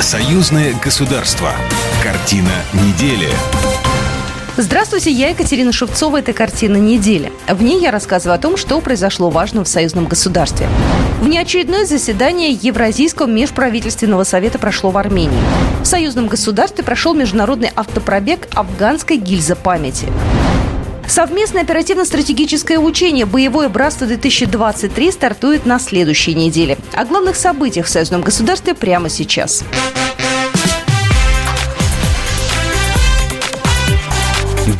[0.00, 1.52] Союзное государство.
[2.02, 3.28] Картина недели.
[4.56, 6.20] Здравствуйте, я Екатерина Шевцова.
[6.20, 7.30] Это «Картина недели».
[7.46, 10.68] В ней я рассказываю о том, что произошло важного в союзном государстве.
[11.20, 15.38] Внеочередное заседание Евразийского межправительственного совета прошло в Армении.
[15.82, 20.08] В союзном государстве прошел международный автопробег афганской гильза памяти.
[21.10, 26.78] Совместное оперативно-стратегическое учение «Боевое братство-2023» стартует на следующей неделе.
[26.92, 29.64] О главных событиях в союзном государстве прямо сейчас.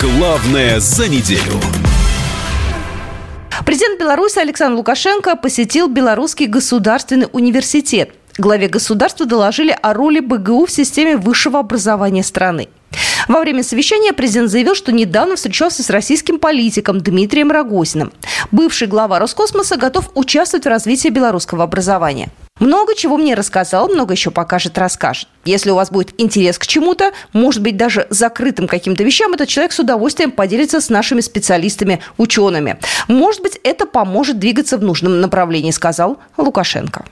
[0.01, 1.61] Главное за неделю.
[3.67, 8.13] Президент Беларуси Александр Лукашенко посетил Белорусский государственный университет.
[8.39, 12.69] Главе государства доложили о роли БГУ в системе высшего образования страны.
[13.29, 18.13] Во время совещания президент заявил, что недавно встречался с российским политиком Дмитрием Рогозиным.
[18.51, 22.31] Бывший глава Роскосмоса готов участвовать в развитии белорусского образования.
[22.59, 25.29] Много чего мне рассказал, много еще покажет, расскажет.
[25.47, 29.73] Если у вас будет интерес к чему-то, может быть, даже закрытым каким-то вещам, этот человек
[29.73, 32.79] с удовольствием поделится с нашими специалистами, учеными.
[33.09, 37.07] Может быть, это поможет двигаться в нужном направлении, сказал Лукашенко.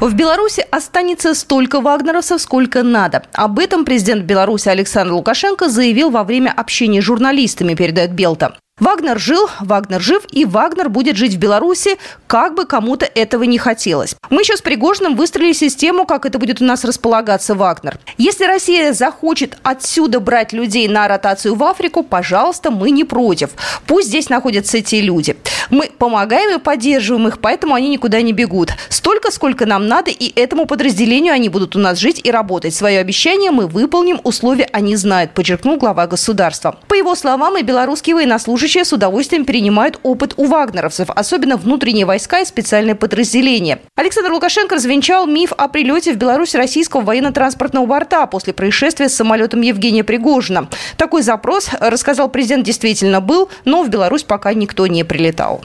[0.00, 3.22] В Беларуси останется столько вагнеровцев, сколько надо.
[3.32, 8.56] Об этом президент Беларуси Александр Лукашенко заявил во время общения с журналистами, передает Белта.
[8.80, 13.56] Вагнер жил, Вагнер жив, и Вагнер будет жить в Беларуси, как бы кому-то этого не
[13.56, 14.16] хотелось.
[14.30, 18.00] Мы еще с Пригожиным выстроили систему, как это будет у нас располагаться Вагнер.
[18.18, 23.50] Если Россия захочет отсюда брать людей на ротацию в Африку, пожалуйста, мы не против.
[23.86, 25.36] Пусть здесь находятся эти люди.
[25.70, 28.70] Мы помогаем и поддерживаем их, поэтому они никуда не бегут.
[28.88, 32.74] Столько, сколько нам надо, и этому подразделению они будут у нас жить и работать.
[32.74, 36.76] Свое обещание мы выполним, условия они знают, подчеркнул глава государства.
[36.88, 42.06] По его словам, и белорусские военнослужащие служащие с удовольствием перенимают опыт у вагнеровцев, особенно внутренние
[42.06, 43.78] войска и специальные подразделения.
[43.94, 49.60] Александр Лукашенко развенчал миф о прилете в Беларусь российского военно-транспортного борта после происшествия с самолетом
[49.60, 50.70] Евгения Пригожина.
[50.96, 55.62] Такой запрос, рассказал президент, действительно был, но в Беларусь пока никто не прилетал.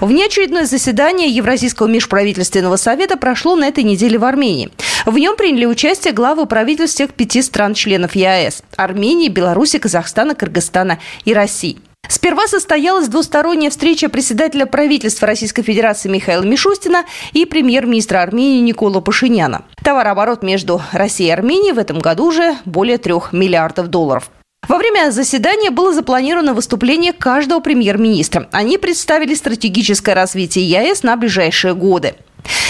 [0.00, 4.70] Внеочередное заседание Евразийского межправительственного совета прошло на этой неделе в Армении.
[5.06, 11.32] В нем приняли участие главы правительств всех пяти стран-членов ЕАЭС– Армении, Беларуси, Казахстана, Кыргызстана и
[11.32, 11.78] России.
[12.08, 19.64] Сперва состоялась двусторонняя встреча председателя правительства Российской Федерации Михаила Мишустина и премьер-министра Армении Никола Пашиняна.
[19.82, 24.30] Товарооборот между Россией и Арменией в этом году уже более трех миллиардов долларов.
[24.68, 28.48] Во время заседания было запланировано выступление каждого премьер-министра.
[28.50, 32.14] Они представили стратегическое развитие ЕАЭС на ближайшие годы.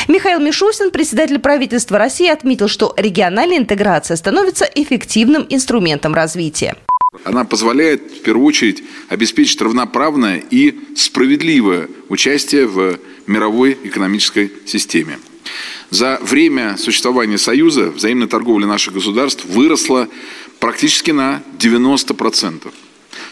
[0.08, 6.76] Михаил Мишустин, председатель правительства России, отметил, что региональная интеграция становится эффективным инструментом развития.
[7.24, 15.18] Она позволяет, в первую очередь, обеспечить равноправное и справедливое участие в мировой экономической системе.
[15.90, 20.08] За время существования Союза взаимная торговля наших государств выросла
[20.60, 22.72] практически на 90%.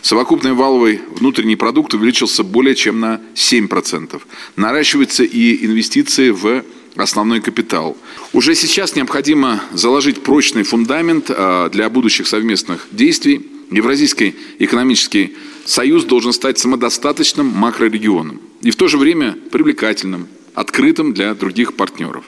[0.02, 4.20] Совокупный валовый внутренний продукт увеличился более чем на 7%.
[4.56, 6.64] Наращиваются и инвестиции в
[6.96, 7.96] основной капитал.
[8.32, 13.46] Уже сейчас необходимо заложить прочный фундамент а, для будущих совместных действий.
[13.70, 15.34] Евразийский экономический
[15.64, 22.24] союз должен стать самодостаточным макрорегионом и в то же время привлекательным, открытым для других партнеров.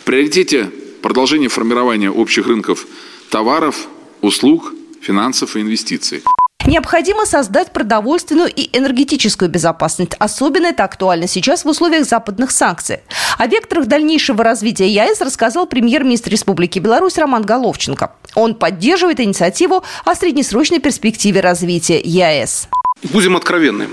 [0.00, 0.70] В приоритете
[1.02, 2.86] продолжение формирования общих рынков
[3.30, 3.88] товаров,
[4.22, 6.22] услуг, финансов и инвестиций.
[6.66, 10.12] Необходимо создать продовольственную и энергетическую безопасность.
[10.18, 12.98] Особенно это актуально сейчас в условиях западных санкций.
[13.38, 18.12] О векторах дальнейшего развития ЕАЭС рассказал премьер-министр Республики Беларусь Роман Головченко.
[18.34, 22.68] Он поддерживает инициативу о среднесрочной перспективе развития ЕАЭС.
[23.04, 23.88] Будем откровенны.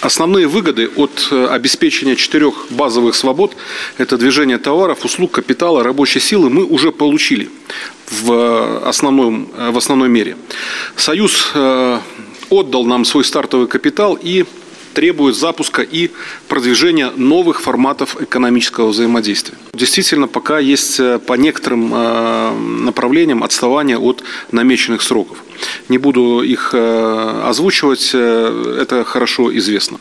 [0.00, 3.56] Основные выгоды от э, обеспечения четырех базовых свобод–
[3.98, 7.48] это движение товаров, услуг, капитала, рабочей силы– мы уже получили
[8.10, 10.36] в, э, основном, э, в основной мере.
[10.96, 11.52] Союз
[12.48, 14.44] отдал нам свой стартовый капитал и
[14.94, 16.10] требует запуска и
[16.48, 19.56] продвижения новых форматов экономического взаимодействия.
[19.76, 22.50] Действительно, пока есть э, по некоторым э,
[22.84, 25.38] направлениям отставание от намеченных сроков.
[25.88, 29.98] Не буду их э, озвучивать, это хорошо известно.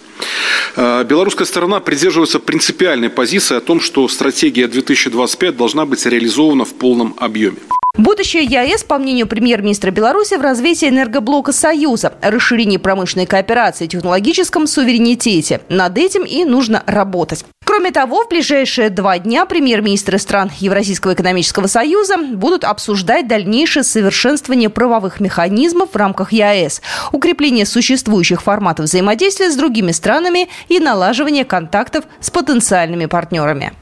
[0.77, 7.16] Белорусская сторона придерживается принципиальной позиции о том, что стратегия 2025 должна быть реализована в полном
[7.18, 7.57] объеме.
[7.98, 15.62] Будущее ЕАЭС, по мнению премьер-министра Беларуси, в развитии энергоблока Союза, расширении промышленной кооперации, технологическом суверенитете.
[15.69, 17.45] Над этим и нужно работать.
[17.66, 24.70] Кроме того, в ближайшие два дня премьер-министры стран Евразийского экономического союза будут обсуждать дальнейшее совершенствование
[24.70, 26.82] правовых механизмов в рамках ЕАЭС,
[27.12, 33.74] укрепление существующих форматов взаимодействия с другими странами и налаживание контактов с потенциальными партнерами.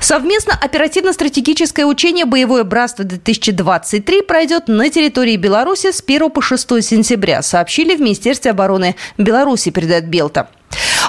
[0.00, 7.94] Совместно оперативно-стратегическое учение «Боевое братство-2023» пройдет на территории Беларуси с 1 по 6 сентября, сообщили
[7.94, 10.48] в Министерстве обороны Беларуси, передает Белта.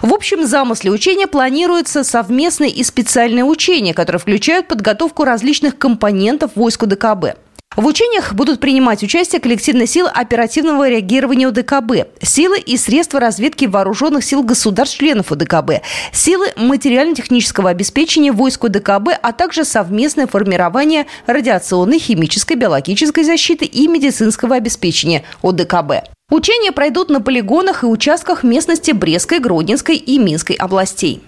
[0.01, 6.83] В общем замысле учения планируется совместное и специальное учение, которое включают подготовку различных компонентов войск
[6.83, 7.37] УДКБ.
[7.77, 14.23] В учениях будут принимать участие коллективные силы оперативного реагирования УДКБ, силы и средства разведки вооруженных
[14.23, 23.23] сил государств-членов УДКБ, силы материально-технического обеспечения войск УДКБ, а также совместное формирование радиационной, химической, биологической
[23.23, 26.09] защиты и медицинского обеспечения ОДКБ.
[26.31, 31.21] Учения пройдут на полигонах и участках местности Брестской, Гродненской и Минской областей.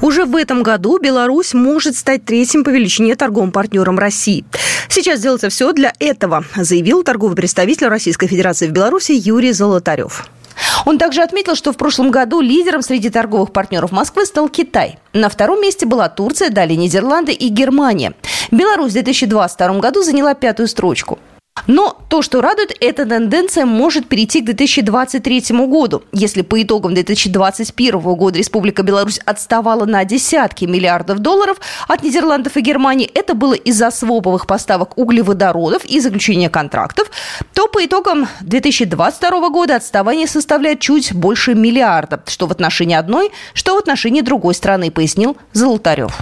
[0.00, 4.44] Уже в этом году Беларусь может стать третьим по величине торговым партнером России.
[4.88, 10.26] Сейчас делается все для этого, заявил торговый представитель Российской Федерации в Беларуси Юрий Золотарев.
[10.86, 14.98] Он также отметил, что в прошлом году лидером среди торговых партнеров Москвы стал Китай.
[15.12, 18.14] На втором месте была Турция, далее Нидерланды и Германия.
[18.50, 21.18] Беларусь в 2022 году заняла пятую строчку.
[21.66, 26.02] Но то, что радует, эта тенденция может перейти к 2023 году.
[26.12, 32.60] Если по итогам 2021 года Республика Беларусь отставала на десятки миллиардов долларов от Нидерландов и
[32.60, 37.10] Германии, это было из-за своповых поставок углеводородов и заключения контрактов,
[37.54, 43.74] то по итогам 2022 года отставание составляет чуть больше миллиарда, что в отношении одной, что
[43.74, 46.18] в отношении другой страны, пояснил Золотарев.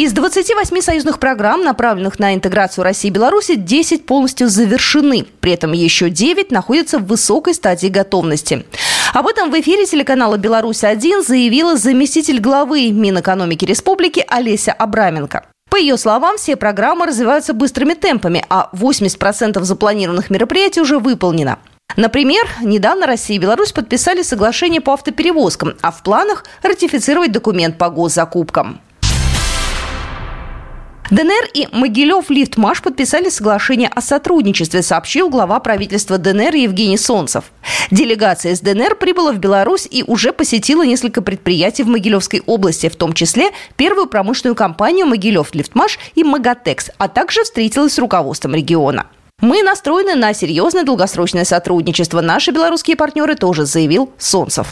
[0.00, 5.26] Из 28 союзных программ, направленных на интеграцию России и Беларуси, 10 полностью завершены.
[5.40, 8.64] При этом еще 9 находятся в высокой стадии готовности.
[9.12, 15.44] Об этом в эфире телеканала «Беларусь-1» заявила заместитель главы Минэкономики Республики Олеся Абраменко.
[15.68, 21.58] По ее словам, все программы развиваются быстрыми темпами, а 80% запланированных мероприятий уже выполнено.
[21.98, 27.90] Например, недавно Россия и Беларусь подписали соглашение по автоперевозкам, а в планах ратифицировать документ по
[27.90, 28.80] госзакупкам.
[31.10, 37.46] ДНР и Могилев Лифтмаш подписали соглашение о сотрудничестве, сообщил глава правительства ДНР Евгений Солнцев.
[37.90, 42.94] Делегация из ДНР прибыла в Беларусь и уже посетила несколько предприятий в Могилевской области, в
[42.94, 49.06] том числе первую промышленную компанию Могилев Лифтмаш и Магатекс, а также встретилась с руководством региона.
[49.40, 52.20] Мы настроены на серьезное долгосрочное сотрудничество.
[52.20, 54.68] Наши белорусские партнеры тоже заявил Солнцев.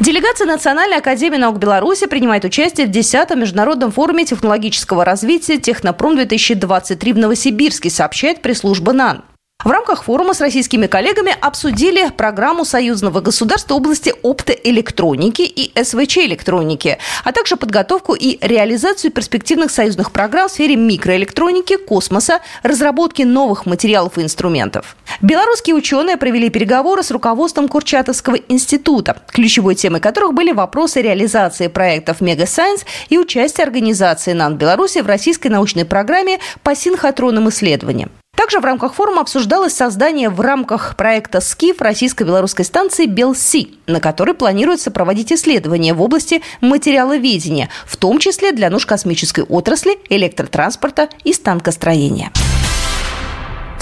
[0.00, 7.18] Делегация Национальной академии наук Беларуси принимает участие в 10-м международном форуме технологического развития «Технопром-2023» в
[7.18, 9.22] Новосибирске, сообщает пресс-служба НАН.
[9.64, 17.30] В рамках форума с российскими коллегами обсудили программу союзного государства области оптоэлектроники и СВЧ-электроники, а
[17.30, 24.22] также подготовку и реализацию перспективных союзных программ в сфере микроэлектроники, космоса, разработки новых материалов и
[24.22, 24.96] инструментов.
[25.22, 32.20] Белорусские ученые провели переговоры с руководством Курчатовского института, ключевой темой которых были вопросы реализации проектов
[32.20, 38.10] Мегасайенс и участия организации НАН Беларуси в российской научной программе по синхотронным исследованиям.
[38.34, 44.34] Также в рамках форума обсуждалось создание в рамках проекта «СКИФ» российско-белорусской станции «Белси», на которой
[44.34, 51.32] планируется проводить исследования в области материаловедения, в том числе для нужд космической отрасли, электротранспорта и
[51.32, 52.32] станкостроения.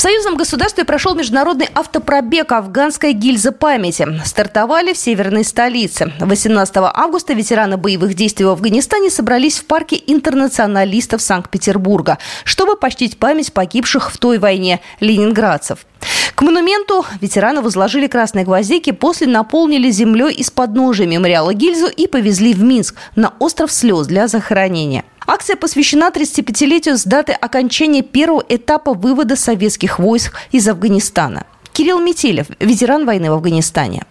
[0.01, 4.09] В союзном государстве прошел международный автопробег «Афганская гильза памяти».
[4.25, 6.11] Стартовали в северной столице.
[6.19, 13.53] 18 августа ветераны боевых действий в Афганистане собрались в парке интернационалистов Санкт-Петербурга, чтобы почтить память
[13.53, 15.81] погибших в той войне ленинградцев.
[16.35, 22.55] К монументу ветераны возложили красные гвоздики, после наполнили землей из подножия мемориала гильзу и повезли
[22.55, 25.05] в Минск на остров слез для захоронения.
[25.27, 31.47] Акция посвящена 35-летию с даты окончания первого этапа вывода советских войск из Афганистана.
[31.73, 34.05] Кирилл Метелев, ветеран войны в Афганистане.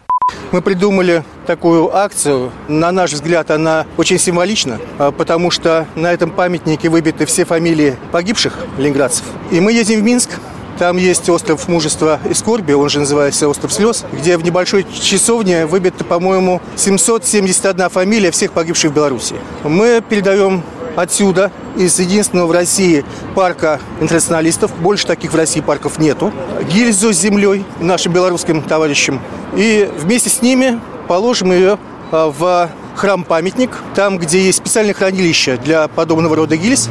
[0.52, 2.52] Мы придумали такую акцию.
[2.68, 7.98] На наш взгляд, она очень символична, а, потому что на этом памятнике выбиты все фамилии
[8.12, 9.26] погибших ленинградцев.
[9.52, 10.30] И мы едем в Минск.
[10.78, 15.66] Там есть остров мужества и скорби, он же называется остров слез, где в небольшой часовне
[15.66, 19.36] выбита, по-моему, 771 фамилия всех погибших в Беларуси.
[19.66, 20.64] Мы передаем
[20.96, 23.06] отсюда, из единственного в России
[23.36, 24.72] парка интернационалистов.
[24.78, 26.32] Больше таких в России парков нету.
[26.72, 29.22] Гильзу с землей нашим белорусским товарищам.
[29.56, 31.78] И вместе с ними положим ее
[32.12, 36.90] а, в храм-памятник, там, где есть специальное хранилище для подобного рода гильз,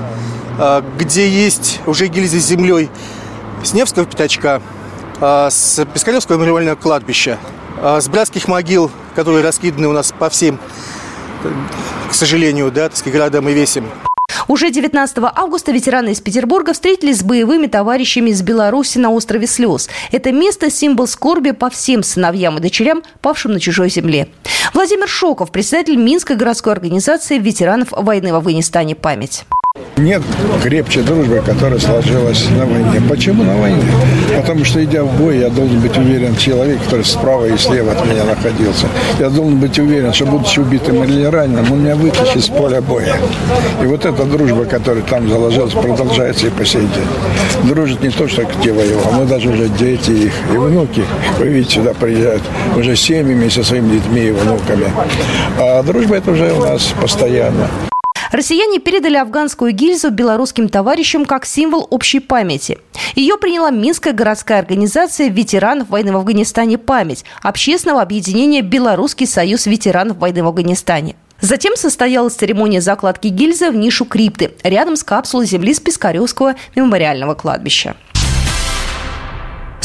[0.59, 2.89] а, где есть уже гильзы с землей
[3.63, 4.63] с Невского пятачка,
[5.21, 7.39] а, с Пискаревского мемориального кладбища,
[7.81, 10.59] с братских могил, которые раскиданы у нас по всем
[12.11, 13.85] к сожалению, да, так сказать, городам и весим.
[14.49, 19.91] Уже 19 августа ветераны из Петербурга встретились с боевыми товарищами из Беларуси на острове Слез.
[20.11, 24.29] Это место– символ скорби по всем сыновьям и дочерям, павшим на чужой земле.
[24.73, 29.45] Владимир Шоков, председатель Минской городской организации ветеранов войны в Афганистане «Память».
[29.99, 30.23] Нет
[30.63, 33.03] крепче дружбы, которая сложилась на войне.
[33.09, 33.83] Почему на войне?
[34.37, 37.93] Потому что, идя в бой, я должен быть уверен в человеке, который справа и слева
[37.93, 38.87] от меня находился.
[39.19, 43.17] Я должен быть уверен, что, будучи убитым или раненым, он меня вытащит с поля боя.
[43.83, 47.69] И вот эта дружба, которая там заложилась, продолжается и по сей день.
[47.69, 51.03] Дружат не то, что те воевал, но даже уже дети их и внуки,
[51.41, 52.43] вы видите, сюда приезжают
[52.77, 54.93] уже семьями со своими детьми и внуками.
[55.59, 57.69] А дружба это уже у нас постоянно.
[58.31, 62.79] Россияне передали афганскую гильзу белорусским товарищам как символ общей памяти.
[63.15, 70.19] Ее приняла Минская городская организация ветеранов войны в Афганистане «Память» общественного объединения «Белорусский союз ветеранов
[70.19, 71.17] войны в Афганистане».
[71.41, 77.35] Затем состоялась церемония закладки гильзы в нишу крипты рядом с капсулой земли с Пискаревского мемориального
[77.35, 77.97] кладбища.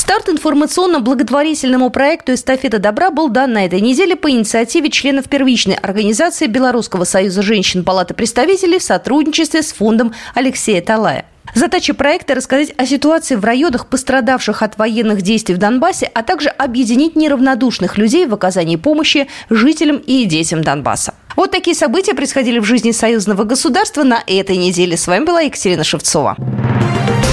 [0.04, 6.48] Старт информационно-благотворительному проекту «Эстафета добра» был дан на этой неделе по инициативе членов первичной организации
[6.48, 11.26] Белорусского союза женщин Палаты представителей в сотрудничестве с фондом Алексея Талая.
[11.56, 16.50] Задача проекта– рассказать о ситуации в районах, пострадавших от военных действий в Донбассе, а также
[16.50, 21.14] объединить неравнодушных людей в оказании помощи жителям и детям Донбасса.
[21.38, 24.98] Вот такие события происходили в жизни союзного государства на этой неделе.
[24.98, 26.36] С вами была Екатерина Шевцова.